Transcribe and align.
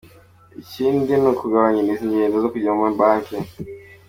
Ikindi 0.61 1.11
ni 1.21 1.27
ukubagabanyiriza 1.31 2.01
ingendo 2.05 2.35
zo 2.43 2.51
kujya 2.53 2.71
ku 2.75 2.79
mabanki. 2.85 3.37